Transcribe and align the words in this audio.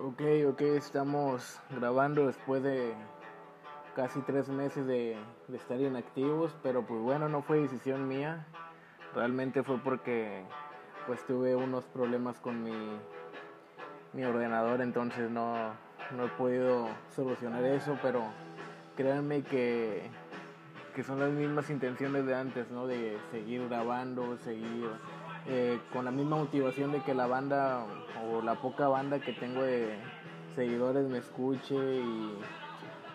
Ok, 0.00 0.22
ok, 0.48 0.60
estamos 0.60 1.58
grabando 1.70 2.28
después 2.28 2.62
de 2.62 2.94
casi 3.96 4.20
tres 4.20 4.48
meses 4.48 4.86
de, 4.86 5.16
de, 5.48 5.56
estar 5.56 5.80
inactivos, 5.80 6.54
pero 6.62 6.86
pues 6.86 7.00
bueno, 7.00 7.28
no 7.28 7.42
fue 7.42 7.58
decisión 7.58 8.06
mía, 8.06 8.46
realmente 9.12 9.64
fue 9.64 9.78
porque 9.78 10.44
pues 11.08 11.26
tuve 11.26 11.56
unos 11.56 11.84
problemas 11.86 12.38
con 12.38 12.62
mi, 12.62 12.96
mi 14.12 14.22
ordenador, 14.22 14.82
entonces 14.82 15.28
no, 15.32 15.72
no 16.16 16.26
he 16.26 16.28
podido 16.28 16.86
solucionar 17.16 17.64
eso, 17.64 17.98
pero 18.00 18.22
créanme 18.96 19.42
que, 19.42 20.08
que 20.94 21.02
son 21.02 21.18
las 21.18 21.30
mismas 21.32 21.70
intenciones 21.70 22.24
de 22.24 22.36
antes, 22.36 22.70
¿no? 22.70 22.86
De 22.86 23.18
seguir 23.32 23.68
grabando, 23.68 24.36
seguir 24.38 24.90
eh, 25.48 25.80
con 25.92 26.04
la 26.04 26.10
misma 26.10 26.36
motivación 26.36 26.92
de 26.92 27.02
que 27.02 27.14
la 27.14 27.26
banda 27.26 27.86
o 28.22 28.42
la 28.42 28.56
poca 28.56 28.86
banda 28.88 29.18
que 29.18 29.32
tengo 29.32 29.62
de 29.62 29.96
seguidores 30.54 31.08
me 31.08 31.18
escuche 31.18 31.74
y 31.74 32.38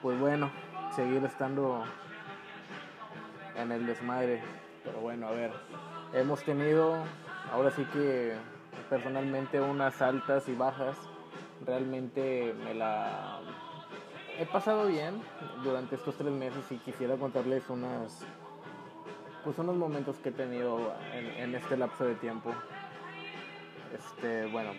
pues 0.01 0.19
bueno, 0.19 0.51
seguir 0.95 1.23
estando 1.23 1.83
en 3.55 3.71
el 3.71 3.85
desmadre. 3.85 4.41
Pero 4.83 4.99
bueno, 5.01 5.27
a 5.27 5.31
ver, 5.31 5.51
hemos 6.13 6.43
tenido 6.43 7.03
ahora 7.51 7.69
sí 7.71 7.85
que 7.93 8.33
personalmente 8.89 9.61
unas 9.61 10.01
altas 10.01 10.49
y 10.49 10.55
bajas. 10.55 10.97
Realmente 11.65 12.53
me 12.65 12.73
la 12.73 13.39
he 14.39 14.45
pasado 14.45 14.87
bien 14.87 15.21
durante 15.63 15.95
estos 15.95 16.15
tres 16.15 16.31
meses 16.31 16.69
y 16.71 16.77
quisiera 16.77 17.15
contarles 17.15 17.69
unas 17.69 18.25
pues 19.43 19.57
unos 19.59 19.75
momentos 19.75 20.17
que 20.17 20.29
he 20.29 20.31
tenido 20.31 20.93
en, 21.13 21.55
este 21.55 21.77
lapso 21.77 22.05
de 22.05 22.15
tiempo. 22.15 22.51
Este, 23.93 24.45
bueno, 24.47 24.71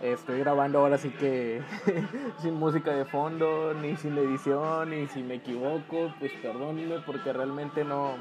estoy 0.00 0.40
grabando 0.40 0.78
ahora 0.78 0.98
sí 0.98 1.10
que 1.10 1.62
sin 2.42 2.54
música 2.54 2.92
de 2.92 3.04
fondo, 3.04 3.74
ni 3.74 3.96
sin 3.96 4.16
edición, 4.16 4.90
ni 4.90 5.06
si 5.08 5.22
me 5.22 5.34
equivoco, 5.34 6.12
pues 6.18 6.32
perdónenme 6.42 7.00
porque 7.00 7.32
realmente 7.32 7.84
no, 7.84 8.14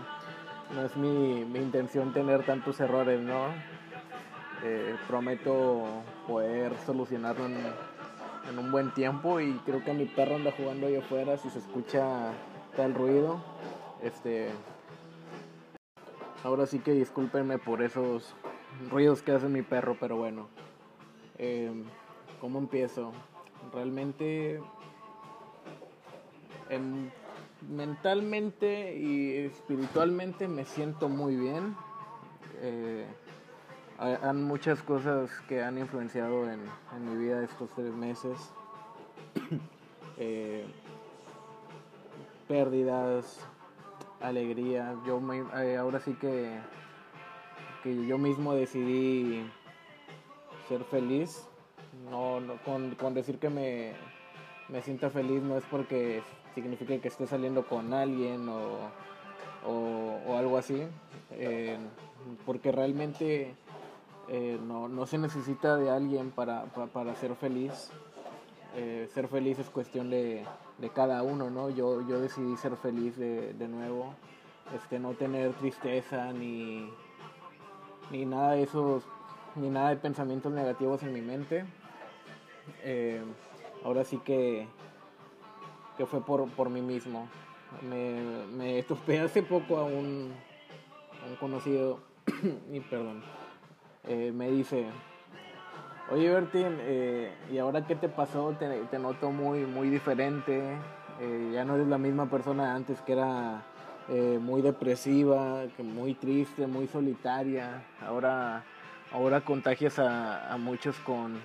no 0.76 0.82
es 0.86 0.96
mi, 0.98 1.46
mi 1.46 1.60
intención 1.60 2.14
tener 2.14 2.46
tantos 2.46 2.80
errores, 2.80 3.22
¿no? 3.22 3.48
Eh, 4.66 4.96
prometo 5.08 5.84
poder 6.28 6.74
solucionarlo 6.86 7.48
en, 7.48 7.58
en, 8.50 8.60
un 8.60 8.72
buen 8.72 8.94
tiempo 8.94 9.42
y 9.42 9.54
creo 9.66 9.84
que 9.84 9.94
mi 9.94 10.06
perro 10.06 10.36
anda 10.36 10.54
jugando 10.56 10.88
ahí 10.88 10.96
afuera, 10.96 11.38
si 11.38 11.50
se 11.50 11.60
escucha 11.60 12.32
tal 12.78 12.94
ruido, 12.94 13.42
este, 14.02 14.52
Ahora 16.44 16.66
sí 16.66 16.80
que 16.80 16.92
discúlpenme 16.92 17.58
por 17.58 17.82
esos 17.82 18.36
ruidos 18.90 19.22
que 19.22 19.32
hace 19.32 19.48
mi 19.48 19.62
perro, 19.62 19.96
pero 20.00 20.18
bueno. 20.18 20.48
Eh, 21.38 21.72
¿Cómo 22.42 22.60
empiezo? 22.60 23.14
Realmente 23.74 24.60
mentalmente 27.70 28.98
y 28.98 29.38
espiritualmente 29.46 30.48
me 30.48 30.66
siento 30.66 31.08
muy 31.08 31.36
bien. 31.36 31.76
Eh, 32.62 33.06
hay 33.98 34.34
muchas 34.34 34.82
cosas 34.84 35.32
que 35.48 35.64
han 35.64 35.78
influenciado 35.78 36.50
en, 36.50 36.60
mi 37.06 37.16
vida 37.16 37.44
estos 37.44 37.70
tres 37.74 37.94
meses. 37.94 38.38
eh, 40.18 40.66
pérdidas, 42.48 43.40
alegría. 44.24 44.96
Yo 45.06 45.22
eh, 45.60 45.78
ahora 45.78 46.00
sí 46.00 46.14
que, 46.14 46.58
que 47.84 48.08
yo 48.08 48.18
mismo 48.18 48.56
decidí 48.56 49.46
ser 50.68 50.84
feliz. 50.86 51.48
No, 52.10 52.42
con, 52.66 53.14
decir 53.14 53.38
que 53.38 53.50
me, 53.50 53.94
me 54.70 54.82
sienta 54.82 55.10
feliz 55.10 55.42
no 55.44 55.58
es 55.58 55.64
porque 55.70 56.24
signifique 56.56 57.00
que 57.00 57.08
esté 57.08 57.28
saliendo 57.28 57.68
con 57.68 57.94
alguien 57.94 58.50
o, 58.50 60.36
algo 60.36 60.58
así. 60.58 60.84
Eh, 61.32 61.78
porque 62.46 62.72
realmente 62.72 63.56
eh, 64.30 64.60
no, 64.66 65.06
se 65.06 65.18
necesita 65.18 65.78
de 65.78 65.90
alguien 65.90 66.32
para, 66.32 66.66
para 66.66 67.16
ser 67.16 67.36
feliz. 67.36 67.92
Ser 69.14 69.28
feliz 69.28 69.60
es 69.60 69.70
cuestión 69.70 70.10
de, 70.10 70.44
de 70.80 70.90
cada 70.90 71.24
uno, 71.24 71.50
¿no? 71.50 71.70
Yo, 71.70 72.02
yo 72.08 72.20
decidí 72.20 72.58
ser 72.58 72.76
feliz 72.76 73.16
de, 73.18 73.54
de 73.54 73.68
nuevo, 73.68 74.14
este, 74.76 75.00
no 75.00 75.14
tener 75.14 75.54
tristeza 75.54 76.34
ni, 76.34 76.90
ni 78.12 78.26
nada 78.26 78.52
de 78.54 78.64
esos, 78.64 79.04
ni 79.56 79.70
nada 79.70 79.90
de 79.90 79.98
pensamientos 79.98 80.52
negativos 80.52 81.04
en 81.04 81.14
mi 81.14 81.22
mente. 81.22 81.66
Eh, 82.84 83.22
ahora 83.84 84.04
sí 84.04 84.18
que, 84.18 84.68
que 85.98 86.06
fue 86.06 86.22
por, 86.22 86.50
por 86.50 86.70
mí 86.70 86.82
mismo. 86.82 87.28
Me, 87.82 88.22
me 88.56 89.20
hace 89.20 89.44
poco 89.44 89.78
a 89.78 89.84
un, 89.84 90.32
un 91.28 91.36
conocido, 91.40 92.00
y 92.72 92.80
perdón, 92.80 93.24
eh, 94.08 94.32
me 94.34 94.50
dice, 94.50 94.88
Oye, 96.12 96.30
Bertín, 96.30 96.78
eh, 96.82 97.32
¿y 97.50 97.58
ahora 97.60 97.88
qué 97.88 97.96
te 97.96 98.10
pasó? 98.10 98.54
Te, 98.60 99.00
noto 99.00 99.32
muy, 99.32 99.60
muy 99.60 99.90
diferente. 99.90 100.62
Eh, 101.22 101.52
ya 101.54 101.64
no 101.64 101.76
eres 101.76 101.88
la 101.88 101.98
misma 101.98 102.30
persona 102.30 102.76
antes 102.76 103.02
que 103.02 103.14
era 103.14 103.64
eh, 104.10 104.38
muy 104.40 104.62
depresiva, 104.62 105.64
que 105.78 105.82
muy 105.82 106.14
triste, 106.14 106.68
muy 106.68 106.88
solitaria. 106.88 107.86
Ahora, 108.02 108.66
ahora 109.14 109.42
contagias 109.42 109.98
a, 109.98 110.58
muchos 110.60 110.98
con, 111.00 111.40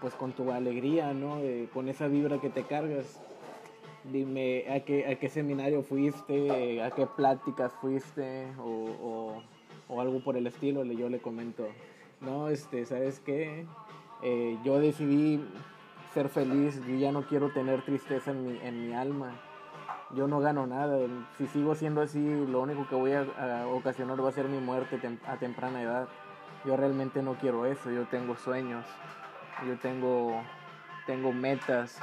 pues, 0.00 0.14
con 0.14 0.32
tu 0.32 0.52
alegría, 0.52 1.12
¿no? 1.12 1.40
con 1.74 1.88
esa 1.88 2.06
vibra 2.06 2.40
que 2.40 2.48
te 2.48 2.62
cargas. 2.62 3.20
Dime, 4.04 4.66
¿a 4.70 4.80
qué, 4.80 5.08
a 5.08 5.16
qué 5.16 5.28
seminario 5.28 5.82
fuiste? 5.82 6.80
¿A 6.80 6.92
qué 6.92 7.06
pláticas 7.06 7.72
fuiste? 7.80 8.46
O, 8.56 9.42
o 9.88 10.00
algo 10.00 10.22
por 10.22 10.36
el 10.36 10.46
estilo. 10.46 10.84
Yo 10.84 11.08
le 11.08 11.18
comento 11.18 11.66
no, 12.20 12.48
este, 12.48 12.84
¿sabes 12.84 13.20
qué? 13.20 13.66
Eh, 14.22 14.58
yo 14.64 14.78
decidí 14.78 15.42
ser 16.12 16.28
feliz, 16.28 16.80
yo 16.86 16.96
ya 16.96 17.12
no 17.12 17.22
quiero 17.22 17.50
tener 17.52 17.82
tristeza 17.82 18.32
en 18.32 18.46
mi, 18.46 18.58
en 18.62 18.88
mi 18.88 18.94
alma. 18.94 19.32
Yo 20.14 20.26
no 20.26 20.40
gano 20.40 20.66
nada. 20.66 20.98
Si 21.38 21.46
sigo 21.46 21.74
siendo 21.74 22.02
así, 22.02 22.18
lo 22.46 22.62
único 22.62 22.86
que 22.88 22.96
voy 22.96 23.12
a, 23.12 23.66
ocasionar 23.68 24.22
va 24.22 24.28
a 24.28 24.32
ser 24.32 24.46
mi 24.46 24.58
muerte 24.58 25.00
a 25.26 25.36
temprana 25.36 25.82
edad. 25.82 26.08
Yo 26.64 26.76
realmente 26.76 27.22
no 27.22 27.34
quiero 27.34 27.64
eso. 27.64 27.90
Yo 27.90 28.06
tengo 28.06 28.36
sueños. 28.36 28.84
Yo 29.66 29.78
tengo, 29.78 30.42
tengo 31.06 31.32
metas. 31.32 31.98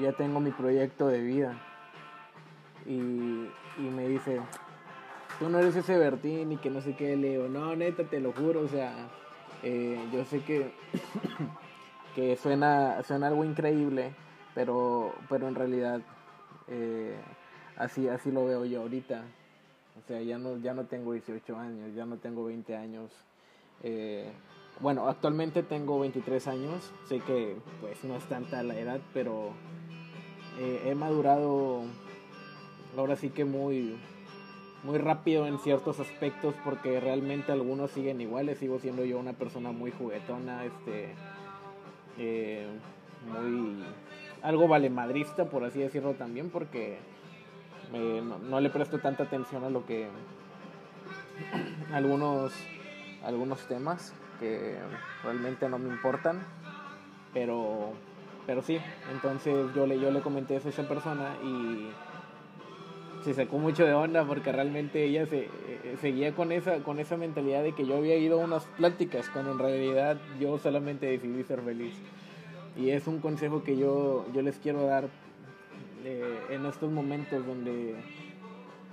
Ya 0.00 0.12
tengo 0.12 0.40
mi 0.40 0.52
proyecto 0.52 1.08
de 1.08 1.20
vida. 1.20 1.54
Y, 2.86 2.96
y 2.96 3.90
me 3.94 4.08
dice, 4.08 4.40
tú 5.38 5.48
no 5.48 5.58
eres 5.58 5.76
ese 5.76 5.98
Bertín 5.98 6.52
y 6.52 6.56
que 6.56 6.70
no 6.70 6.80
sé 6.80 6.94
qué, 6.94 7.16
Leo. 7.16 7.48
No, 7.48 7.74
neta, 7.76 8.04
te 8.04 8.20
lo 8.20 8.32
juro, 8.32 8.60
o 8.62 8.68
sea, 8.68 9.08
eh, 9.62 9.98
yo 10.12 10.24
sé 10.24 10.40
que, 10.40 10.72
que 12.14 12.36
suena, 12.36 13.02
suena 13.02 13.28
algo 13.28 13.44
increíble, 13.44 14.14
pero, 14.54 15.14
pero 15.28 15.48
en 15.48 15.54
realidad 15.54 16.00
eh, 16.68 17.16
así, 17.76 18.08
así 18.08 18.30
lo 18.30 18.44
veo 18.46 18.64
yo 18.64 18.82
ahorita. 18.82 19.24
O 20.02 20.06
sea, 20.06 20.22
ya 20.22 20.38
no, 20.38 20.56
ya 20.58 20.74
no 20.74 20.84
tengo 20.84 21.12
18 21.12 21.56
años, 21.56 21.94
ya 21.94 22.06
no 22.06 22.16
tengo 22.16 22.44
20 22.44 22.76
años. 22.76 23.10
Eh, 23.82 24.32
bueno, 24.80 25.08
actualmente 25.08 25.62
tengo 25.62 26.00
23 26.00 26.48
años, 26.48 26.92
sé 27.08 27.20
que 27.20 27.56
pues 27.80 28.02
no 28.04 28.16
es 28.16 28.24
tanta 28.24 28.62
la 28.62 28.78
edad, 28.78 29.00
pero 29.12 29.52
he 30.58 30.94
madurado 30.94 31.82
ahora 32.96 33.16
sí 33.16 33.30
que 33.30 33.44
muy, 33.44 33.96
muy 34.82 34.98
rápido 34.98 35.46
en 35.46 35.58
ciertos 35.58 36.00
aspectos 36.00 36.54
porque 36.64 37.00
realmente 37.00 37.52
algunos 37.52 37.90
siguen 37.92 38.20
iguales. 38.20 38.58
Sigo 38.58 38.78
siendo 38.78 39.04
yo 39.04 39.18
una 39.18 39.32
persona 39.32 39.72
muy 39.72 39.90
juguetona, 39.92 40.64
este, 40.64 41.14
eh, 42.18 42.66
muy 43.32 43.84
algo 44.42 44.66
valemadrista, 44.66 45.44
por 45.48 45.64
así 45.64 45.80
decirlo 45.80 46.14
también, 46.14 46.50
porque 46.50 46.98
no, 47.92 48.60
le 48.60 48.70
presto 48.70 48.98
tanta 48.98 49.24
atención 49.24 49.64
a 49.64 49.70
lo 49.70 49.86
que 49.86 50.08
algunos 51.92 52.52
algunos 53.24 53.60
temas 53.68 54.14
que 54.40 54.76
realmente 55.22 55.68
no 55.68 55.78
me 55.78 55.88
importan, 55.88 56.44
pero 57.32 57.92
pero 58.46 58.62
sí, 58.62 58.78
entonces 59.12 59.72
yo 59.74 59.86
le 59.86 60.00
yo 60.00 60.10
le 60.10 60.20
comenté 60.20 60.56
eso 60.56 60.68
a 60.68 60.70
esa 60.70 60.88
persona 60.88 61.36
y 61.44 61.90
se 63.24 63.34
sacó 63.34 63.58
mucho 63.58 63.84
de 63.84 63.92
onda 63.92 64.24
porque 64.24 64.52
realmente 64.52 65.04
ella 65.04 65.26
se 65.26 65.44
eh, 65.44 65.96
seguía 66.00 66.34
con 66.34 66.52
esa 66.52 66.78
con 66.82 66.98
esa 66.98 67.16
mentalidad 67.16 67.62
de 67.62 67.72
que 67.72 67.86
yo 67.86 67.96
había 67.96 68.16
ido 68.16 68.40
a 68.40 68.44
unas 68.44 68.64
pláticas 68.76 69.28
cuando 69.30 69.52
en 69.52 69.58
realidad 69.58 70.18
yo 70.40 70.58
solamente 70.58 71.06
decidí 71.06 71.42
ser 71.44 71.60
feliz. 71.62 71.94
Y 72.76 72.90
es 72.90 73.06
un 73.06 73.20
consejo 73.20 73.62
que 73.62 73.76
yo 73.76 74.26
yo 74.34 74.42
les 74.42 74.58
quiero 74.58 74.84
dar 74.86 75.08
eh, 76.04 76.38
en 76.50 76.66
estos 76.66 76.90
momentos 76.90 77.46
donde 77.46 77.94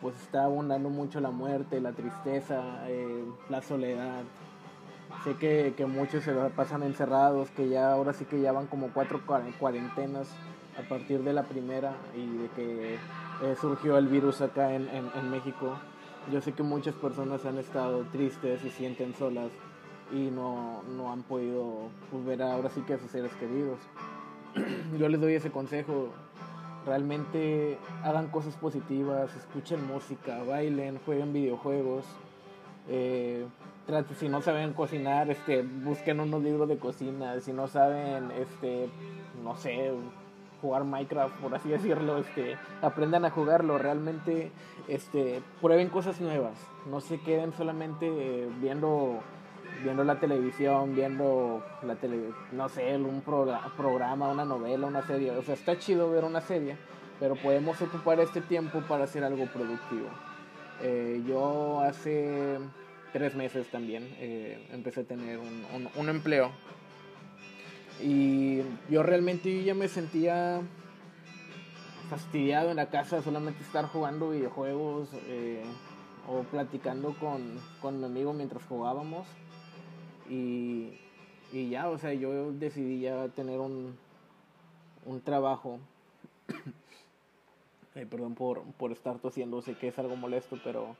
pues 0.02 0.16
está 0.22 0.46
abundando 0.46 0.90
mucho 0.90 1.20
la 1.20 1.32
muerte 1.32 1.82
la 1.82 1.94
tristeza 1.94 2.62
eh, 2.88 3.24
la 3.50 3.62
soledad. 3.62 4.24
Sé 5.24 5.36
que, 5.36 5.74
que 5.76 5.86
muchos 5.88 6.24
se 6.24 6.34
pasan 6.56 6.84
encerrados, 6.84 7.50
que 7.50 7.68
ya 7.68 7.92
ahora 7.92 8.14
sí 8.14 8.26
que 8.26 8.40
ya 8.40 8.52
van 8.52 8.68
como 8.68 8.90
cuatro 8.94 9.22
cuarentenas 9.60 10.30
a 10.78 10.88
partir 10.88 11.24
de 11.24 11.34
la 11.34 11.44
primera 11.44 11.94
y 12.16 12.26
de 12.38 12.48
que 12.56 12.98
eh, 13.42 13.56
surgió 13.60 13.98
el 13.98 14.08
virus 14.08 14.42
acá 14.42 14.74
en, 14.74 14.90
en, 14.90 15.32
México. 15.32 15.78
Yo 16.32 16.42
sé 16.42 16.52
que 16.52 16.64
muchas 16.64 16.94
personas 16.96 17.46
han 17.46 17.58
estado 17.58 18.04
tristes 18.12 18.64
y 18.66 18.70
sienten 18.70 19.14
solas 19.16 19.50
y 20.12 20.30
no, 20.30 20.84
no 20.84 21.12
han 21.12 21.24
podido 21.24 21.90
pues, 22.12 22.26
ver 22.26 22.42
ahora 22.42 22.70
sí 22.70 22.82
que 22.82 22.96
a 22.96 23.00
sus 23.00 23.12
seres 23.12 23.32
queridos. 23.40 23.80
Yo 25.00 25.08
les 25.10 25.22
doy 25.22 25.36
ese 25.36 25.52
consejo. 25.52 26.10
Realmente 26.86 27.78
hagan 28.04 28.28
cosas 28.28 28.56
positivas, 28.56 29.36
escuchen 29.36 29.86
música, 29.86 30.44
bailen, 30.44 31.00
jueguen 31.06 31.34
videojuegos. 31.34 32.06
Eh, 32.88 33.46
si 34.18 34.30
no 34.30 34.42
saben 34.42 34.74
cocinar, 34.74 35.30
este, 35.30 35.64
busquen 35.64 36.20
unos 36.20 36.44
libros 36.44 36.68
de 36.68 36.78
cocina. 36.78 37.40
Si 37.40 37.54
no 37.54 37.68
saben, 37.68 38.32
este, 38.32 38.90
no 39.44 39.56
sé, 39.56 39.92
jugar 40.62 40.84
Minecraft, 40.84 41.36
por 41.36 41.54
así 41.56 41.70
decirlo, 41.78 42.18
este, 42.18 42.58
aprendan 42.82 43.26
a 43.26 43.32
jugarlo, 43.32 43.78
realmente 43.78 44.52
este, 44.88 45.42
prueben 45.62 45.90
cosas 45.90 46.20
nuevas, 46.22 46.58
no 46.90 47.02
se 47.02 47.20
queden 47.22 47.54
solamente 47.54 48.08
eh, 48.08 48.50
viendo 48.62 49.22
viendo 49.84 50.04
la 50.04 50.20
televisión, 50.20 50.96
viendo 50.96 51.64
la 51.84 51.96
tele, 51.96 52.32
no 52.52 52.68
sé, 52.68 52.96
un 52.98 53.22
programa, 53.22 54.28
una 54.28 54.44
novela, 54.44 54.88
una 54.88 55.06
serie, 55.06 55.32
o 55.32 55.42
sea, 55.42 55.54
está 55.54 55.78
chido 55.78 56.12
ver 56.12 56.26
una 56.26 56.42
serie, 56.42 56.76
pero 57.20 57.36
podemos 57.36 57.82
ocupar 57.82 58.20
este 58.20 58.42
tiempo 58.42 58.82
para 58.82 59.06
hacer 59.06 59.24
algo 59.24 59.46
productivo. 59.46 60.08
Eh, 60.82 61.22
yo 61.26 61.80
hace 61.82 62.58
tres 63.14 63.36
meses 63.36 63.68
también 63.70 64.08
eh, 64.18 64.68
empecé 64.72 65.02
a 65.02 65.04
tener 65.06 65.38
un, 65.38 65.90
un 65.96 66.10
empleo 66.10 66.52
y 68.02 68.62
yo 68.90 69.04
realmente 69.04 69.64
ya 69.64 69.74
me 69.74 69.88
sentía 69.88 70.62
fastidiado 72.10 72.72
en 72.72 72.78
la 72.78 72.90
casa 72.90 73.22
solamente 73.22 73.62
estar 73.62 73.86
jugando 73.86 74.32
videojuegos 74.32 75.10
eh, 75.28 75.64
o 76.28 76.42
platicando 76.44 77.14
con, 77.20 77.60
con, 77.82 78.00
mi 78.00 78.06
amigo 78.06 78.34
mientras 78.34 78.64
jugábamos. 78.64 79.28
Y, 80.30 80.94
y, 81.52 81.70
ya, 81.70 81.90
o 81.90 81.98
sea, 81.98 82.14
yo 82.14 82.52
decidí 82.52 83.02
ya 83.02 83.28
tener 83.30 83.60
un, 83.60 83.98
un 85.06 85.22
trabajo. 85.22 85.80
Perdón 87.94 88.34
por, 88.36 88.64
por 88.74 88.92
estar 88.92 89.20
tosiendo, 89.20 89.62
sé 89.62 89.74
que 89.74 89.90
es 89.90 90.00
algo 90.00 90.16
molesto, 90.16 90.58
pero 90.64 90.96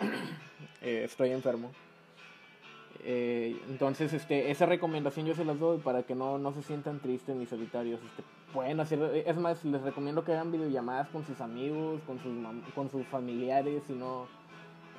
eh, 0.82 1.02
estoy 1.04 1.30
enfermo. 1.30 1.70
Eh, 3.02 3.58
entonces, 3.68 4.12
este, 4.12 4.50
esa 4.50 4.66
recomendación 4.66 5.26
yo 5.26 5.34
se 5.34 5.44
las 5.44 5.58
doy 5.58 5.78
para 5.78 6.02
que 6.02 6.14
no, 6.14 6.38
no 6.38 6.52
se 6.52 6.62
sientan 6.62 7.00
tristes 7.00 7.34
ni 7.36 7.46
solitarios. 7.46 8.00
Este, 8.02 8.22
pueden 8.52 8.80
hacer, 8.80 9.24
es 9.26 9.36
más, 9.36 9.64
les 9.64 9.80
recomiendo 9.82 10.24
que 10.24 10.32
hagan 10.32 10.52
videollamadas 10.52 11.08
con 11.08 11.24
sus 11.24 11.40
amigos, 11.40 12.00
con 12.06 12.18
sus, 12.18 12.32
con 12.74 12.90
sus 12.90 13.06
familiares, 13.06 13.82
si 13.86 13.94
no, 13.94 14.26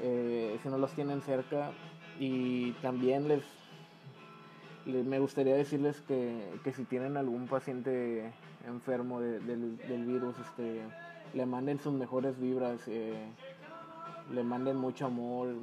eh, 0.02 0.58
si 0.64 0.70
no 0.70 0.78
los 0.78 0.92
tienen 0.94 1.22
cerca. 1.22 1.72
Y 2.20 2.72
también 2.74 3.28
les, 3.28 3.44
me 4.86 5.20
gustaría 5.20 5.56
decirles 5.56 6.02
que, 6.02 6.60
que, 6.64 6.74
si 6.74 6.86
tienen 6.86 7.18
algún 7.18 7.48
paciente 7.48 8.32
enfermo 8.68 9.20
del, 9.22 9.78
del, 9.78 10.06
virus, 10.06 10.36
este, 10.40 10.82
le 11.34 11.46
manden 11.46 11.80
sus 11.80 11.94
mejores 11.94 12.40
vibras, 12.40 12.88
eh, 12.88 13.14
le 14.34 14.44
manden 14.44 14.78
mucho 14.78 15.06
amor, 15.06 15.56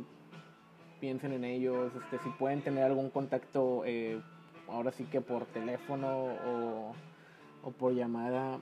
piensen 1.00 1.32
en 1.32 1.44
ellos, 1.44 1.92
este, 1.94 2.18
si 2.22 2.30
pueden 2.30 2.62
tener 2.62 2.84
algún 2.84 3.10
contacto, 3.10 3.82
eh, 3.84 4.20
ahora 4.68 4.92
sí 4.92 5.04
que 5.04 5.20
por 5.20 5.46
teléfono 5.46 6.26
o, 6.46 6.92
o 7.62 7.70
por 7.70 7.94
llamada, 7.94 8.58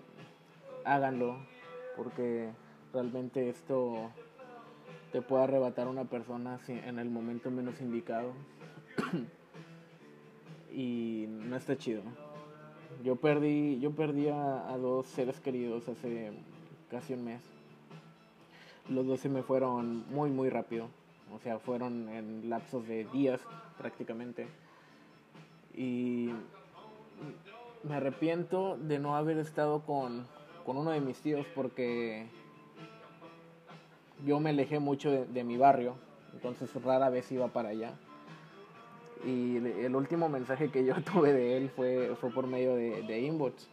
háganlo, 0.85 1.37
porque 1.97 2.51
realmente 2.93 3.49
esto 3.49 4.11
te 5.13 5.23
puede 5.23 5.45
arrebatar 5.45 5.87
a 5.87 5.91
una 5.91 6.05
persona 6.05 6.61
en 6.69 6.99
el 6.99 7.11
momento 7.11 7.51
menos 7.51 7.81
indicado. 7.81 8.33
y 10.77 11.25
no 11.29 11.57
está 11.57 11.77
chido. 11.79 12.03
Yo 13.03 13.17
perdí, 13.17 13.81
yo 13.81 13.93
perdí 13.93 14.29
a, 14.29 14.71
a, 14.71 14.77
dos 14.77 15.07
seres 15.07 15.41
queridos 15.41 15.89
hace 15.89 16.33
casi 16.91 17.15
un 17.15 17.25
mes. 17.25 17.43
Los 18.89 19.07
dos 19.07 19.21
se 19.21 19.31
me 19.31 19.43
fueron 19.43 20.05
muy 20.13 20.31
muy 20.31 20.51
rápido. 20.51 20.89
O 21.35 21.39
sea, 21.41 21.59
fueron 21.59 22.09
en 22.09 22.49
lapsos 22.49 22.87
de 22.87 23.05
días 23.13 23.41
prácticamente. 23.79 24.47
Y 25.75 26.31
me 27.83 27.95
arrepiento 27.95 28.77
de 28.77 28.99
no 28.99 29.17
haber 29.17 29.39
estado 29.39 29.81
con, 29.81 30.27
uno 30.67 30.91
de 30.91 31.01
mis 31.01 31.19
tíos 31.19 31.47
porque 31.55 32.27
yo 34.25 34.41
me 34.41 34.51
alejé 34.51 34.81
mucho 34.81 35.11
de, 35.11 35.45
mi 35.45 35.57
barrio, 35.57 35.95
entonces 36.33 36.73
rara 36.83 37.11
vez 37.11 37.31
iba 37.31 37.49
para 37.49 37.71
allá. 37.71 37.93
Y 39.25 39.57
el 39.57 39.95
último 39.95 40.29
mensaje 40.29 40.71
que 40.71 40.85
yo 40.85 40.95
tuve 41.13 41.33
de 41.33 41.57
él 41.57 41.71
fue, 41.71 42.17
fue 42.21 42.31
por 42.31 42.47
medio 42.47 42.75
de, 42.75 43.03
de 43.03 43.21
inbox. 43.21 43.69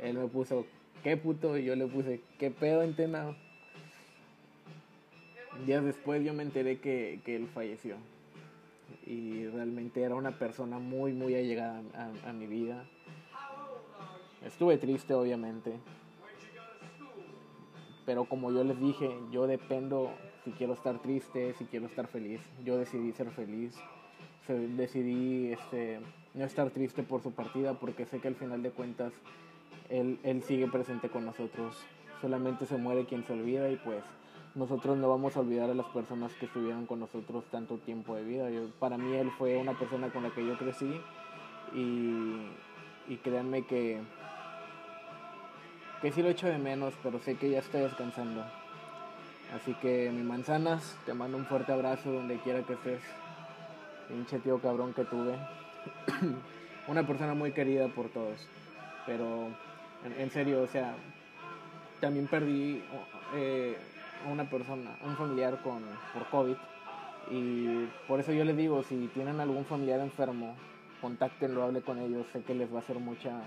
Él 0.00 0.18
me 0.18 0.26
puso, 0.26 0.64
¿qué 1.02 1.16
puto? 1.16 1.56
Y 1.56 1.64
yo 1.64 1.76
le 1.76 1.86
puse, 1.86 2.20
¿qué 2.38 2.50
pedo, 2.50 2.82
entena? 2.82 3.36
Días 5.66 5.84
después 5.84 6.24
yo 6.24 6.34
me 6.34 6.42
enteré 6.42 6.80
que, 6.80 7.20
él 7.26 7.48
falleció. 7.48 7.96
Y 9.06 9.46
realmente 9.46 10.02
era 10.02 10.14
una 10.14 10.38
persona 10.38 10.78
muy, 10.78 11.12
muy 11.12 11.34
allegada 11.34 11.82
a, 12.26 12.32
mi 12.32 12.46
vida. 12.46 12.84
Estuve 14.44 14.78
triste, 14.78 15.14
obviamente. 15.14 15.72
Pero 18.04 18.24
como 18.24 18.52
yo 18.52 18.64
les 18.64 18.78
dije, 18.80 19.10
yo 19.30 19.46
dependo 19.46 20.12
si 20.44 20.50
quiero 20.52 20.72
estar 20.72 20.98
triste, 21.00 21.54
si 21.54 21.64
quiero 21.66 21.86
estar 21.86 22.06
feliz. 22.08 22.40
Yo 22.64 22.76
decidí 22.76 23.12
ser 23.12 23.30
feliz. 23.30 23.74
Decidí 24.48 25.52
este, 25.52 26.00
no 26.34 26.44
estar 26.44 26.70
triste 26.70 27.02
por 27.02 27.22
su 27.22 27.32
partida 27.32 27.74
porque 27.74 28.06
sé 28.06 28.18
que 28.18 28.28
al 28.28 28.34
final 28.34 28.62
de 28.62 28.70
cuentas 28.70 29.12
él, 29.88 30.18
él 30.24 30.42
sigue 30.42 30.66
presente 30.66 31.08
con 31.08 31.24
nosotros. 31.24 31.76
Solamente 32.20 32.66
se 32.66 32.76
muere 32.76 33.06
quien 33.06 33.24
se 33.24 33.32
olvida 33.32 33.70
y 33.70 33.76
pues 33.76 34.02
nosotros 34.54 34.96
no 34.98 35.08
vamos 35.08 35.36
a 35.36 35.40
olvidar 35.40 35.70
a 35.70 35.74
las 35.74 35.86
personas 35.86 36.32
que 36.34 36.46
estuvieron 36.46 36.86
con 36.86 37.00
nosotros 37.00 37.44
tanto 37.50 37.78
tiempo 37.78 38.14
de 38.14 38.24
vida. 38.24 38.48
para 38.78 38.98
mí 38.98 39.14
él 39.14 39.30
fue 39.38 39.56
una 39.56 39.78
persona 39.78 40.10
con 40.10 40.22
la 40.22 40.30
que 40.30 40.46
yo 40.46 40.58
crecí 40.58 41.00
y, 41.74 42.48
y 43.08 43.16
créanme 43.22 43.64
que, 43.64 44.00
que 46.02 46.12
sí 46.12 46.22
lo 46.22 46.28
echo 46.28 46.48
de 46.48 46.58
menos, 46.58 46.94
pero 47.02 47.18
sé 47.20 47.36
que 47.36 47.50
ya 47.50 47.60
estoy 47.60 47.80
descansando. 47.80 48.44
Así 49.54 49.74
que 49.74 50.10
mi 50.10 50.22
manzanas, 50.22 50.96
te 51.04 51.12
mando 51.12 51.36
un 51.36 51.44
fuerte 51.44 51.72
abrazo 51.72 52.10
donde 52.10 52.38
quiera 52.38 52.62
que 52.62 52.72
estés. 52.72 53.02
Pinche 54.08 54.38
tío 54.38 54.58
cabrón 54.60 54.94
que 54.94 55.04
tuve. 55.04 55.38
una 56.88 57.06
persona 57.06 57.34
muy 57.34 57.52
querida 57.52 57.88
por 57.88 58.08
todos. 58.08 58.46
Pero 59.06 59.48
en, 60.18 60.30
serio, 60.30 60.62
o 60.62 60.66
sea, 60.66 60.94
también 62.00 62.26
perdí 62.28 62.82
eh, 63.34 63.76
una 64.30 64.48
persona, 64.48 64.96
un 65.04 65.16
familiar 65.16 65.60
con, 65.62 65.82
por 66.12 66.26
COVID. 66.28 66.56
Y 67.30 67.86
por 68.08 68.20
eso 68.20 68.32
yo 68.32 68.44
les 68.44 68.56
digo, 68.56 68.82
si 68.82 69.08
tienen 69.14 69.40
algún 69.40 69.64
familiar 69.64 70.00
enfermo, 70.00 70.54
contáctenlo, 71.00 71.62
hable 71.62 71.82
con 71.82 71.98
ellos, 71.98 72.26
sé 72.32 72.42
que 72.42 72.54
les 72.54 72.72
va 72.72 72.80
a 72.80 72.82
ser 72.82 72.98
mucha, 72.98 73.42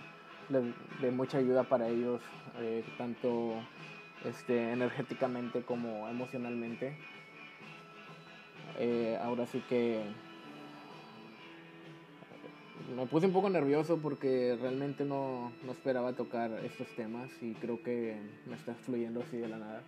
de 0.50 1.12
mucha 1.12 1.38
ayuda 1.38 1.63
para 1.63 1.88
ellos, 1.88 2.22
eh, 2.60 2.84
tanto 2.98 3.53
este, 4.24 4.72
energéticamente 4.72 5.62
como 5.62 6.08
emocionalmente. 6.08 6.98
Eh, 8.77 9.17
ahora 9.22 9.46
sí 9.46 9.63
que 9.70 10.03
me 12.96 13.05
puse 13.05 13.27
un 13.27 13.34
poco 13.34 13.50
nervioso 13.50 13.98
porque 14.01 14.58
realmente 14.62 15.05
no, 15.05 15.51
no 15.63 15.72
esperaba 15.72 16.13
tocar 16.13 16.51
estos 16.63 16.88
temas 16.96 17.32
y 17.41 17.53
creo 17.53 17.82
que 17.82 18.17
me 18.46 18.55
está 18.55 18.74
fluyendo 18.75 19.22
así 19.22 19.38
de 19.38 19.48
la 19.48 19.58
nada 19.58 19.82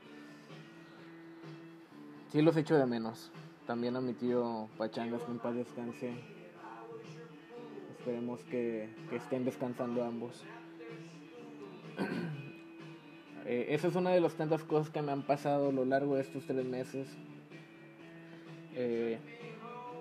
sí 2.31 2.41
los 2.41 2.57
echo 2.57 2.75
de 2.75 2.85
menos. 2.85 3.31
También 3.65 3.95
a 3.95 4.01
mi 4.01 4.13
tío 4.13 4.69
Pachangas, 4.77 5.23
que 5.23 5.31
en 5.31 5.39
paz 5.39 5.55
descanse. 5.55 6.13
Esperemos 7.97 8.41
que, 8.45 8.89
estén 9.11 9.43
descansando 9.43 10.03
ambos. 10.03 10.43
eh, 13.45 13.67
esa 13.69 13.87
es 13.87 13.95
una 13.95 14.11
de 14.11 14.21
las 14.21 14.35
tantas 14.35 14.63
cosas 14.63 14.89
que 14.89 15.01
me 15.01 15.11
han 15.11 15.23
pasado 15.23 15.69
a 15.69 15.71
lo 15.73 15.83
largo 15.83 16.15
de 16.15 16.21
estos 16.21 16.45
tres 16.45 16.65
meses. 16.65 17.09
Eh, 18.75 19.19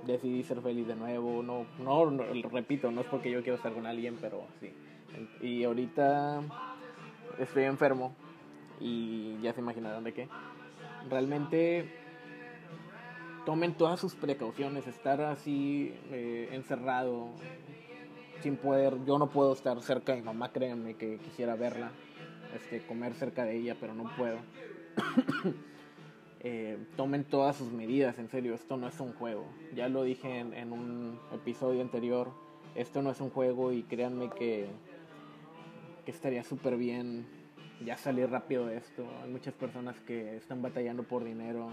decidí 0.06 0.42
ser 0.44 0.60
feliz 0.60 0.86
de 0.86 0.94
nuevo. 0.94 1.42
No, 1.42 1.66
no, 1.78 2.10
repito, 2.50 2.90
no 2.92 3.00
es 3.00 3.06
porque 3.08 3.30
yo 3.30 3.42
quiero 3.42 3.56
estar 3.56 3.72
con 3.72 3.86
alguien, 3.86 4.16
pero 4.20 4.44
sí. 4.60 4.72
Y 5.40 5.64
ahorita 5.64 6.42
estoy 7.38 7.64
enfermo 7.64 8.14
y 8.78 9.40
ya 9.40 9.52
se 9.52 9.60
imaginarán 9.60 10.04
de 10.04 10.12
qué. 10.12 10.28
Realmente 11.08 12.05
tomen 13.46 13.74
todas 13.74 14.00
sus 14.00 14.14
precauciones, 14.16 14.88
estar 14.88 15.20
así 15.22 15.94
eh, 16.10 16.48
encerrado, 16.50 17.28
sin 18.42 18.56
poder, 18.56 18.96
yo 19.06 19.18
no 19.18 19.30
puedo 19.30 19.52
estar 19.52 19.80
cerca 19.80 20.12
de 20.12 20.18
mi 20.18 20.24
mamá, 20.24 20.52
créanme 20.52 20.94
que 20.94 21.18
quisiera 21.18 21.54
verla, 21.54 21.92
este, 22.54 22.84
comer 22.84 23.14
cerca 23.14 23.44
de 23.44 23.56
ella, 23.56 23.76
pero 23.80 23.94
no 23.94 24.10
puedo. 24.16 24.38
Eh, 26.48 26.78
tomen 26.96 27.24
todas 27.24 27.56
sus 27.56 27.72
medidas, 27.72 28.20
en 28.20 28.28
serio, 28.28 28.54
esto 28.54 28.76
no 28.76 28.86
es 28.86 29.00
un 29.00 29.12
juego. 29.14 29.46
Ya 29.74 29.88
lo 29.88 30.04
dije 30.04 30.38
en, 30.38 30.54
en 30.54 30.70
un 30.70 31.18
episodio 31.32 31.80
anterior, 31.80 32.30
esto 32.76 33.02
no 33.02 33.10
es 33.10 33.20
un 33.20 33.30
juego 33.30 33.72
y 33.72 33.82
créanme 33.82 34.30
que, 34.30 34.68
que 36.04 36.10
estaría 36.12 36.44
súper 36.44 36.76
bien 36.76 37.26
ya 37.84 37.96
salir 37.96 38.30
rápido 38.30 38.66
de 38.66 38.76
esto. 38.76 39.04
Hay 39.24 39.30
muchas 39.30 39.54
personas 39.54 39.98
que 40.02 40.36
están 40.36 40.62
batallando 40.62 41.02
por 41.02 41.24
dinero, 41.24 41.72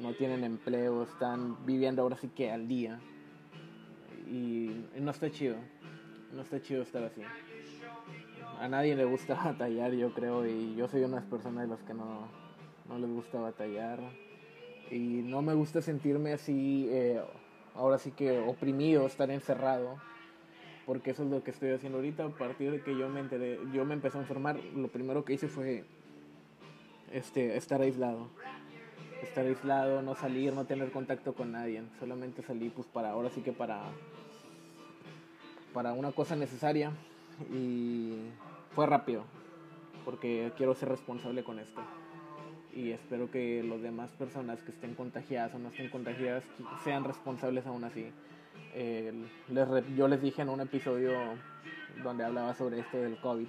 no 0.00 0.14
tienen 0.14 0.44
empleo, 0.44 1.02
están 1.02 1.64
viviendo 1.66 2.02
ahora 2.02 2.16
sí 2.16 2.28
que 2.28 2.50
al 2.50 2.68
día. 2.68 3.00
Y 4.30 4.84
no 4.98 5.10
está 5.10 5.30
chido, 5.30 5.56
no 6.32 6.42
está 6.42 6.60
chido 6.60 6.82
estar 6.82 7.02
así. 7.02 7.22
A 8.60 8.68
nadie 8.68 8.96
le 8.96 9.04
gusta 9.04 9.34
batallar, 9.44 9.92
yo 9.92 10.12
creo, 10.12 10.46
y 10.46 10.74
yo 10.74 10.88
soy 10.88 11.00
una 11.00 11.16
de 11.16 11.20
las 11.22 11.30
personas 11.30 11.62
de 11.64 11.68
las 11.68 11.82
que 11.82 11.94
no, 11.94 12.28
no 12.88 12.98
les 12.98 13.10
gusta 13.10 13.40
batallar. 13.40 14.00
Y 14.90 15.22
no 15.22 15.42
me 15.42 15.54
gusta 15.54 15.82
sentirme 15.82 16.32
así, 16.32 16.88
eh, 16.90 17.20
ahora 17.74 17.98
sí 17.98 18.10
que 18.10 18.38
oprimido, 18.38 19.06
estar 19.06 19.30
encerrado 19.30 19.98
porque 20.88 21.10
eso 21.10 21.22
es 21.22 21.28
lo 21.28 21.44
que 21.44 21.50
estoy 21.50 21.72
haciendo 21.72 21.98
ahorita. 21.98 22.24
A 22.24 22.30
partir 22.30 22.70
de 22.70 22.80
que 22.80 22.96
yo 22.96 23.10
me 23.10 23.20
enteré, 23.20 23.58
yo 23.74 23.84
me 23.84 23.92
empecé 23.92 24.16
a 24.16 24.22
enfermar, 24.22 24.58
lo 24.74 24.88
primero 24.88 25.22
que 25.22 25.34
hice 25.34 25.46
fue 25.46 25.84
este, 27.12 27.58
estar 27.58 27.82
aislado. 27.82 28.30
Estar 29.22 29.44
aislado, 29.44 30.02
no 30.02 30.14
salir, 30.14 30.52
no 30.52 30.64
tener 30.64 30.90
contacto 30.92 31.34
con 31.34 31.52
nadie. 31.52 31.82
Solamente 31.98 32.42
salí 32.42 32.70
pues 32.70 32.86
para, 32.86 33.10
ahora 33.10 33.30
sí 33.30 33.42
que 33.42 33.52
para, 33.52 33.82
para 35.72 35.92
una 35.92 36.12
cosa 36.12 36.36
necesaria. 36.36 36.92
Y 37.52 38.16
fue 38.74 38.86
rápido, 38.86 39.24
porque 40.04 40.52
quiero 40.56 40.74
ser 40.74 40.88
responsable 40.88 41.44
con 41.44 41.58
esto. 41.58 41.80
Y 42.74 42.90
espero 42.90 43.30
que 43.30 43.62
las 43.62 43.80
demás 43.80 44.10
personas 44.12 44.62
que 44.62 44.70
estén 44.70 44.94
contagiadas 44.94 45.54
o 45.54 45.58
no 45.58 45.68
estén 45.68 45.90
contagiadas 45.90 46.44
sean 46.84 47.04
responsables 47.04 47.66
aún 47.66 47.84
así 47.84 48.12
yo 49.96 50.08
les 50.08 50.22
dije 50.22 50.42
en 50.42 50.48
un 50.48 50.60
episodio 50.60 51.12
donde 52.02 52.24
hablaba 52.24 52.54
sobre 52.54 52.80
esto 52.80 52.98
del 52.98 53.16
COVID 53.20 53.48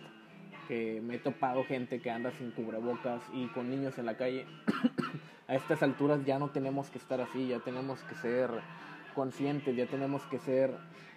que 0.68 1.02
me 1.02 1.16
he 1.16 1.20
topado 1.20 1.64
gente 1.64 2.00
que 2.00 2.12
anda 2.12 2.32
sin 2.32 2.52
cubrebocas 2.52 3.22
y 3.34 3.48
con 3.48 3.70
niños 3.70 3.98
en 3.98 4.06
la 4.06 4.18
calle. 4.18 4.46
a 5.50 5.56
estas 5.56 5.82
alturas 5.82 6.24
ya 6.26 6.38
no 6.38 6.50
tenemos 6.50 6.90
que 6.90 7.00
estar 7.00 7.20
así, 7.20 7.48
ya 7.48 7.60
tenemos 7.60 8.00
que 8.04 8.16
ser 8.16 8.52
conscientes, 9.16 9.76
ya 9.76 9.88
tenemos 9.88 10.22
que 10.28 10.38
ser, 10.38 10.72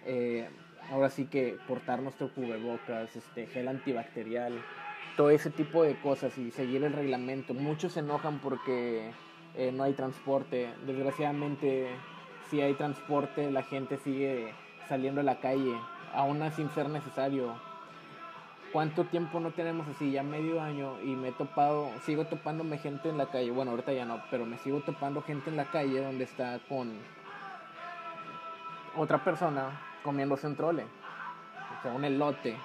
eh, 0.05 0.49
ahora 0.91 1.09
sí 1.09 1.25
que 1.25 1.57
portar 1.67 2.01
nuestro 2.01 2.33
cubrebocas, 2.33 3.15
este, 3.15 3.45
gel 3.45 3.67
antibacterial, 3.67 4.53
todo 5.15 5.29
ese 5.29 5.51
tipo 5.51 5.83
de 5.83 5.95
cosas 6.01 6.35
y 6.39 6.49
seguir 6.49 6.83
el 6.83 6.93
reglamento. 6.93 7.53
Muchos 7.53 7.93
se 7.93 7.99
enojan 7.99 8.39
porque 8.39 9.11
eh, 9.55 9.71
no 9.71 9.83
hay 9.83 9.93
transporte. 9.93 10.73
Desgraciadamente 10.87 11.89
si 12.49 12.59
hay 12.61 12.73
transporte, 12.73 13.51
la 13.51 13.63
gente 13.63 13.97
sigue 13.97 14.53
saliendo 14.89 15.21
a 15.21 15.23
la 15.23 15.39
calle, 15.39 15.75
aún 16.13 16.41
sin 16.55 16.69
ser 16.71 16.89
necesario. 16.89 17.53
¿Cuánto 18.73 19.03
tiempo 19.03 19.39
no 19.39 19.51
tenemos 19.51 19.87
así? 19.87 20.11
Ya 20.11 20.23
medio 20.23 20.59
año 20.59 20.99
y 21.03 21.15
me 21.15 21.27
he 21.27 21.31
topado, 21.31 21.91
sigo 22.01 22.25
topándome 22.25 22.79
gente 22.79 23.07
en 23.07 23.19
la 23.19 23.27
calle, 23.27 23.51
bueno, 23.51 23.69
ahorita 23.69 23.93
ya 23.93 24.03
no, 24.03 24.23
pero 24.31 24.47
me 24.47 24.57
sigo 24.57 24.79
topando 24.79 25.21
gente 25.21 25.51
en 25.51 25.57
la 25.57 25.65
calle 25.65 26.03
donde 26.03 26.23
está 26.23 26.59
con 26.67 26.91
otra 28.97 29.23
persona 29.23 29.79
comiéndose 30.01 30.47
un 30.47 30.55
trole, 30.55 30.85
o 30.85 31.81
sea, 31.83 31.93
un 31.93 32.03
elote. 32.03 32.55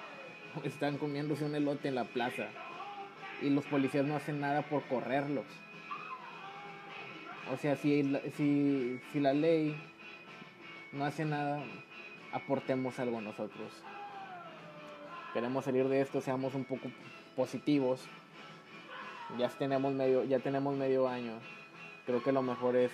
Están 0.64 0.96
comiéndose 0.96 1.44
un 1.44 1.54
elote 1.54 1.88
en 1.88 1.96
la 1.96 2.04
plaza 2.04 2.46
y 3.42 3.50
los 3.50 3.66
policías 3.66 4.06
no 4.06 4.16
hacen 4.16 4.40
nada 4.40 4.62
por 4.62 4.84
correrlos. 4.84 5.44
O 7.52 7.58
sea, 7.58 7.76
si, 7.76 8.10
si, 8.38 8.98
si 9.12 9.20
la 9.20 9.34
ley 9.34 9.76
no 10.92 11.04
hace 11.04 11.26
nada, 11.26 11.62
aportemos 12.32 12.98
algo 12.98 13.20
nosotros. 13.20 13.84
Queremos 15.32 15.64
salir 15.64 15.88
de 15.88 16.00
esto, 16.00 16.20
seamos 16.20 16.54
un 16.54 16.64
poco 16.64 16.90
positivos. 17.36 18.00
Ya 19.38 19.48
tenemos 19.48 19.92
medio, 19.92 20.24
ya 20.24 20.40
tenemos 20.40 20.76
medio 20.76 21.08
año. 21.08 21.34
Creo 22.04 22.22
que 22.22 22.32
lo 22.32 22.42
mejor 22.42 22.74
es 22.74 22.90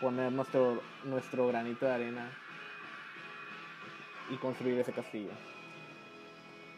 poner 0.00 0.30
nuestro, 0.30 0.80
nuestro 1.04 1.48
granito 1.48 1.86
de 1.86 1.92
arena 1.92 2.30
y 4.30 4.36
construir 4.36 4.78
ese 4.78 4.92
castillo. 4.92 5.32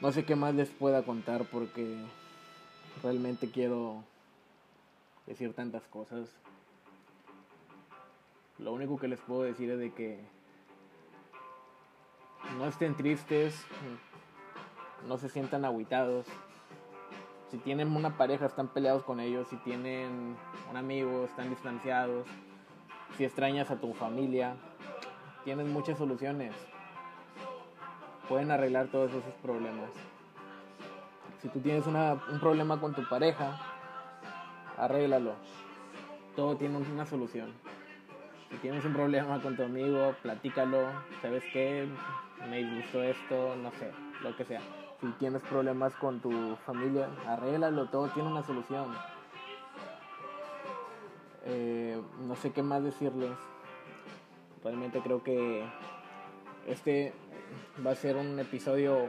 No 0.00 0.12
sé 0.12 0.24
qué 0.24 0.36
más 0.36 0.54
les 0.54 0.70
pueda 0.70 1.02
contar 1.02 1.44
porque 1.44 1.96
realmente 3.02 3.50
quiero 3.50 4.04
decir 5.26 5.52
tantas 5.54 5.82
cosas. 5.84 6.34
Lo 8.58 8.72
único 8.72 8.98
que 8.98 9.08
les 9.08 9.20
puedo 9.20 9.42
decir 9.42 9.70
es 9.70 9.78
de 9.78 9.92
que 9.92 10.18
no 12.56 12.66
estén 12.66 12.94
tristes, 12.94 13.66
no 15.06 15.18
se 15.18 15.28
sientan 15.28 15.64
aguitados. 15.64 16.26
Si 17.50 17.58
tienen 17.58 17.94
una 17.94 18.16
pareja, 18.16 18.46
están 18.46 18.68
peleados 18.68 19.04
con 19.04 19.20
ellos. 19.20 19.48
Si 19.48 19.56
tienen 19.58 20.36
un 20.70 20.76
amigo, 20.76 21.24
están 21.24 21.50
distanciados. 21.50 22.26
Si 23.16 23.24
extrañas 23.24 23.70
a 23.70 23.80
tu 23.80 23.94
familia, 23.94 24.56
tienes 25.44 25.66
muchas 25.66 25.96
soluciones. 25.96 26.54
Pueden 28.28 28.50
arreglar 28.50 28.88
todos 28.88 29.12
esos 29.12 29.34
problemas. 29.42 29.90
Si 31.40 31.48
tú 31.48 31.60
tienes 31.60 31.86
un 31.86 32.40
problema 32.40 32.80
con 32.80 32.94
tu 32.94 33.08
pareja, 33.08 33.60
arréglalo. 34.76 35.34
Todo 36.34 36.56
tiene 36.56 36.76
una 36.78 37.06
solución. 37.06 37.52
Si 38.50 38.56
tienes 38.56 38.84
un 38.84 38.92
problema 38.92 39.40
con 39.40 39.56
tu 39.56 39.62
amigo, 39.62 40.14
platícalo. 40.22 40.88
¿Sabes 41.22 41.44
qué? 41.52 41.88
Me 42.50 42.76
gustó 42.76 43.02
esto, 43.02 43.54
no 43.56 43.70
sé, 43.72 43.92
lo 44.22 44.36
que 44.36 44.44
sea. 44.44 44.60
Si 45.00 45.06
tienes 45.18 45.42
problemas 45.42 45.94
con 45.96 46.20
tu 46.20 46.56
familia, 46.64 47.08
arréglalo, 47.26 47.86
todo 47.86 48.08
tiene 48.08 48.30
una 48.30 48.42
solución. 48.42 48.94
Eh, 51.44 52.00
no 52.20 52.34
sé 52.36 52.52
qué 52.52 52.62
más 52.62 52.82
decirles. 52.82 53.36
Realmente 54.64 55.00
creo 55.00 55.22
que 55.22 55.64
este 56.66 57.12
va 57.84 57.92
a 57.92 57.94
ser 57.94 58.16
un 58.16 58.38
episodio. 58.38 59.06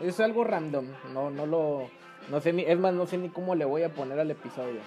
Es 0.00 0.20
algo 0.20 0.44
random. 0.44 0.86
No, 1.12 1.30
no 1.30 1.46
lo. 1.46 1.88
No 2.30 2.40
sé 2.40 2.52
ni. 2.52 2.62
Es 2.62 2.78
más, 2.78 2.94
no 2.94 3.06
sé 3.06 3.18
ni 3.18 3.28
cómo 3.28 3.54
le 3.54 3.64
voy 3.64 3.82
a 3.82 3.92
poner 3.92 4.18
al 4.20 4.30
episodio. 4.30 4.80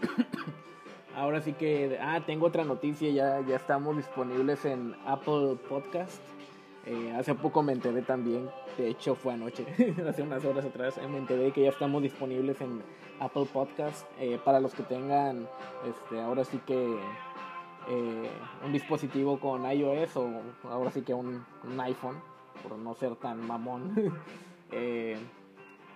ahora 1.18 1.40
sí 1.40 1.52
que, 1.52 1.98
ah, 2.00 2.20
tengo 2.24 2.46
otra 2.46 2.64
noticia, 2.64 3.10
ya, 3.10 3.40
ya 3.46 3.56
estamos 3.56 3.96
disponibles 3.96 4.64
en 4.64 4.94
Apple 5.06 5.56
Podcast. 5.68 6.22
Eh, 6.90 7.12
hace 7.18 7.34
poco 7.34 7.62
me 7.62 7.74
enteré 7.74 8.00
también, 8.00 8.48
de 8.78 8.88
hecho 8.88 9.14
fue 9.14 9.34
anoche, 9.34 9.66
hace 10.08 10.22
unas 10.22 10.42
horas 10.42 10.64
atrás, 10.64 10.96
eh, 10.96 11.06
me 11.06 11.18
enteré 11.18 11.52
que 11.52 11.62
ya 11.62 11.68
estamos 11.68 12.02
disponibles 12.02 12.58
en 12.62 12.80
Apple 13.20 13.46
Podcast. 13.52 14.06
Eh, 14.18 14.40
para 14.42 14.58
los 14.58 14.74
que 14.74 14.82
tengan, 14.84 15.46
este, 15.86 16.18
ahora 16.18 16.44
sí 16.44 16.58
que 16.66 16.98
un 18.64 18.72
dispositivo 18.72 19.38
con 19.40 19.70
iOS 19.70 20.16
o 20.16 20.30
ahora 20.64 20.90
sí 20.90 21.00
que 21.02 21.14
un, 21.14 21.44
un 21.64 21.80
iPhone, 21.80 22.16
por 22.62 22.78
no 22.78 22.94
ser 22.94 23.16
tan 23.16 23.46
mamón. 23.46 23.94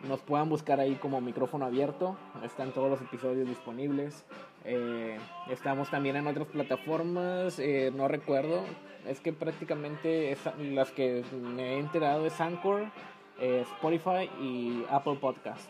nos 0.09 0.21
puedan 0.21 0.49
buscar 0.49 0.81
ahí 0.81 0.97
como 0.97 1.21
micrófono 1.21 1.67
abierto. 1.67 2.17
Están 2.45 2.73
todos 2.73 2.91
los 2.91 3.01
episodios 3.01 3.49
disponibles. 3.49 4.25
Eh, 4.65 5.19
estamos 5.49 5.91
también 5.91 6.17
en 6.17 6.27
otras 6.27 6.49
plataformas, 6.49 7.59
eh, 7.59 7.93
no 7.95 8.09
recuerdo. 8.09 8.63
Es 9.07 9.21
que 9.21 9.33
prácticamente 9.33 10.37
las 10.59 10.91
que 10.91 11.25
me 11.41 11.75
he 11.75 11.79
enterado 11.79 12.27
es 12.27 12.41
Anchor, 12.41 12.85
eh, 13.41 13.65
Spotify 13.73 14.31
y 14.41 14.85
Apple 14.91 15.17
Podcast. 15.21 15.69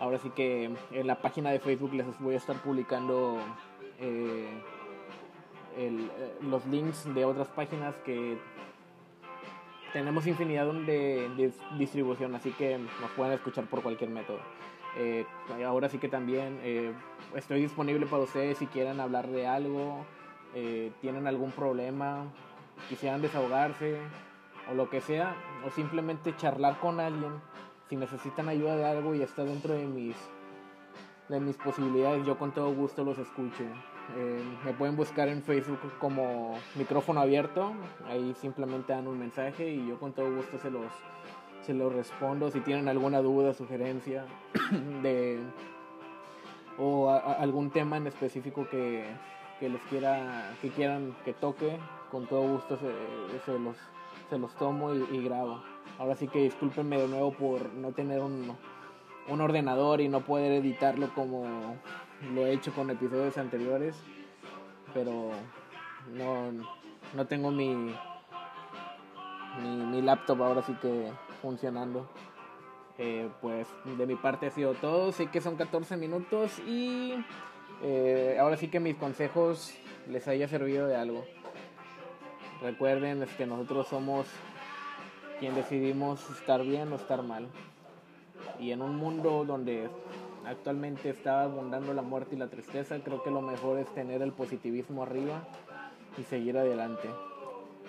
Ahora 0.00 0.18
sí 0.18 0.30
que 0.30 0.70
en 0.90 1.06
la 1.06 1.20
página 1.20 1.50
de 1.50 1.60
Facebook 1.60 1.94
les 1.94 2.06
voy 2.20 2.34
a 2.34 2.38
estar 2.38 2.56
publicando 2.56 3.38
los 6.42 6.66
links 6.66 7.14
de 7.14 7.24
otras 7.24 7.48
páginas 7.48 7.94
que 8.04 8.36
tenemos 9.92 10.26
infinidad 10.26 10.66
de, 10.72 11.52
distribución, 11.78 12.34
así 12.34 12.50
que 12.52 12.78
nos 12.78 13.10
pueden 13.16 13.34
escuchar 13.34 13.64
por 13.66 13.82
cualquier 13.82 14.10
método. 14.10 14.40
Eh, 14.96 15.24
ahora 15.64 15.88
sí 15.88 15.98
que 15.98 16.08
también 16.08 16.58
eh, 16.62 16.92
estoy 17.34 17.62
disponible 17.62 18.06
para 18.06 18.22
ustedes 18.22 18.58
si 18.58 18.66
quieren 18.66 19.00
hablar 19.00 19.28
de 19.28 19.46
algo, 19.46 20.04
eh, 20.54 20.92
tienen 21.00 21.26
algún 21.26 21.50
problema, 21.50 22.24
quisieran 22.88 23.22
desahogarse 23.22 23.98
o 24.70 24.74
lo 24.74 24.90
que 24.90 25.00
sea, 25.00 25.34
o 25.66 25.70
simplemente 25.70 26.36
charlar 26.36 26.78
con 26.78 27.00
alguien. 27.00 27.32
Si 27.88 27.96
necesitan 27.96 28.48
ayuda 28.48 28.76
de 28.76 28.84
algo 28.86 29.14
y 29.14 29.22
está 29.22 29.44
dentro 29.44 29.74
de 29.74 29.86
mis, 29.86 30.16
de 31.28 31.40
mis 31.40 31.56
posibilidades, 31.56 32.24
yo 32.26 32.38
con 32.38 32.52
todo 32.52 32.72
gusto 32.72 33.04
los 33.04 33.18
escucho. 33.18 33.64
Eh, 34.16 34.42
me 34.64 34.72
pueden 34.72 34.96
buscar 34.96 35.28
en 35.28 35.42
Facebook 35.42 35.80
como 35.98 36.58
micrófono 36.74 37.20
abierto. 37.20 37.72
Ahí 38.06 38.34
simplemente 38.40 38.92
dan 38.92 39.06
un 39.06 39.18
mensaje 39.18 39.70
y 39.70 39.88
yo 39.88 39.98
con 39.98 40.12
todo 40.12 40.34
gusto 40.34 40.58
se 40.58 40.70
los, 40.70 40.86
se 41.62 41.74
los 41.74 41.92
respondo. 41.92 42.50
Si 42.50 42.60
tienen 42.60 42.88
alguna 42.88 43.20
duda, 43.20 43.54
sugerencia 43.54 44.24
de 45.02 45.40
o 46.78 47.10
algún 47.10 47.70
tema 47.70 47.98
en 47.98 48.06
específico 48.06 48.66
que, 48.68 49.04
que, 49.60 49.68
les 49.68 49.82
quiera 49.82 50.54
que 50.62 50.70
quieran 50.70 51.14
que 51.24 51.34
toque, 51.34 51.78
con 52.10 52.26
todo 52.26 52.42
gusto 52.48 52.78
se, 52.78 53.52
los, 53.58 53.76
se 54.30 54.38
los 54.38 54.54
tomo 54.56 54.94
y, 54.94 55.06
y, 55.12 55.22
grabo. 55.22 55.62
Ahora 55.98 56.16
sí 56.16 56.28
que 56.28 56.40
discúlpenme 56.40 56.98
de 56.98 57.08
nuevo 57.08 57.32
por 57.32 57.72
no 57.74 57.92
tener 57.92 58.20
un, 58.20 58.56
un 59.28 59.40
ordenador 59.40 60.00
y 60.00 60.08
no 60.08 60.20
poder 60.20 60.52
editarlo 60.52 61.12
como 61.14 61.76
lo 62.34 62.46
he 62.46 62.52
hecho 62.52 62.72
con 62.72 62.90
episodios 62.90 63.36
anteriores, 63.38 63.96
pero 64.94 65.30
no, 66.14 66.52
no 67.14 67.26
tengo 67.26 67.50
mi, 67.50 67.74
mi, 69.62 69.76
mi, 69.86 70.02
laptop 70.02 70.42
ahora 70.42 70.62
sí 70.62 70.74
que 70.80 71.10
funcionando. 71.40 72.08
Eh, 72.98 73.28
pues 73.40 73.66
de 73.96 74.06
mi 74.06 74.16
parte 74.16 74.46
ha 74.46 74.50
sido 74.50 74.74
todo, 74.74 75.12
sé 75.12 75.26
que 75.28 75.40
son 75.40 75.56
14 75.56 75.96
minutos 75.96 76.58
y 76.60 77.14
eh, 77.82 78.36
ahora 78.38 78.56
sí 78.56 78.68
que 78.68 78.80
mis 78.80 78.96
consejos 78.96 79.74
les 80.08 80.28
haya 80.28 80.46
servido 80.46 80.86
de 80.86 80.96
algo. 80.96 81.24
Recuerden 82.60 83.26
que 83.36 83.46
nosotros 83.46 83.88
somos 83.88 84.26
quien 85.40 85.54
decidimos 85.54 86.28
estar 86.30 86.62
bien 86.62 86.92
o 86.92 86.96
estar 86.96 87.22
mal. 87.22 87.48
Y 88.60 88.70
en 88.70 88.82
un 88.82 88.94
mundo 88.94 89.44
donde 89.44 89.90
actualmente 90.46 91.10
está 91.10 91.42
abundando 91.42 91.94
la 91.94 92.02
muerte 92.02 92.34
y 92.34 92.38
la 92.38 92.48
tristeza, 92.48 92.98
creo 93.02 93.22
que 93.22 93.30
lo 93.30 93.42
mejor 93.42 93.78
es 93.78 93.92
tener 93.94 94.22
el 94.22 94.32
positivismo 94.32 95.02
arriba 95.02 95.44
y 96.18 96.22
seguir 96.24 96.58
adelante. 96.58 97.08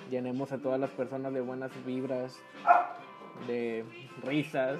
Llenemos 0.10 0.52
a 0.52 0.58
todas 0.58 0.80
las 0.80 0.92
personas 0.92 1.34
de 1.34 1.42
buenas 1.42 1.72
vibras, 1.86 2.40
de 3.48 3.86
risas 4.22 4.80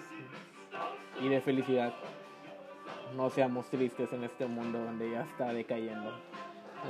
y 1.22 1.30
de 1.30 1.42
felicidad. 1.42 1.94
No 3.16 3.30
seamos 3.30 3.68
tristes 3.70 4.12
en 4.14 4.24
este 4.24 4.46
mundo 4.46 4.80
donde 4.80 5.12
ya 5.12 5.22
está 5.22 5.54
decayendo. 5.54 6.12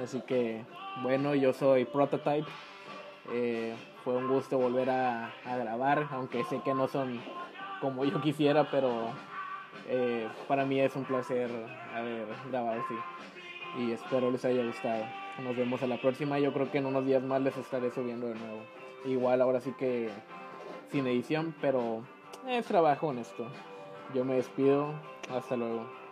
Así 0.01 0.21
que, 0.21 0.63
bueno, 1.01 1.35
yo 1.35 1.53
soy 1.53 1.85
Prototype. 1.85 2.47
Eh, 3.31 3.75
fue 4.03 4.15
un 4.15 4.27
gusto 4.27 4.57
volver 4.57 4.89
a, 4.89 5.27
a 5.45 5.57
grabar, 5.57 6.07
aunque 6.11 6.43
sé 6.45 6.61
que 6.63 6.73
no 6.73 6.87
son 6.87 7.21
como 7.79 8.03
yo 8.03 8.19
quisiera, 8.21 8.69
pero 8.69 9.09
eh, 9.87 10.27
para 10.47 10.65
mí 10.65 10.79
es 10.79 10.95
un 10.95 11.03
placer 11.03 11.49
haber 11.93 12.27
grabado 12.49 12.81
así. 12.81 12.95
Y 13.79 13.91
espero 13.91 14.29
les 14.31 14.45
haya 14.45 14.63
gustado. 14.63 15.03
Nos 15.43 15.55
vemos 15.55 15.81
a 15.81 15.87
la 15.87 15.97
próxima. 15.97 16.39
Yo 16.39 16.53
creo 16.53 16.71
que 16.71 16.77
en 16.77 16.85
unos 16.85 17.05
días 17.05 17.23
más 17.23 17.41
les 17.41 17.57
estaré 17.57 17.91
subiendo 17.91 18.27
de 18.27 18.35
nuevo. 18.35 18.61
Igual 19.05 19.41
ahora 19.41 19.59
sí 19.59 19.73
que 19.77 20.09
sin 20.91 21.07
edición, 21.07 21.55
pero 21.59 22.03
es 22.47 22.65
trabajo 22.65 23.07
honesto. 23.07 23.47
Yo 24.13 24.23
me 24.25 24.35
despido. 24.35 24.93
Hasta 25.29 25.55
luego. 25.55 26.02